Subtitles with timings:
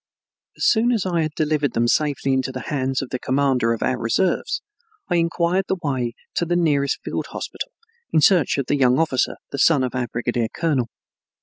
[0.57, 3.83] As soon as I had delivered them safely into the hands of the commander of
[3.83, 4.63] our reserves,
[5.11, 7.69] I inquired the way to the nearest field hospital
[8.11, 10.87] in search of the young officer, the son of our brigadier colonel.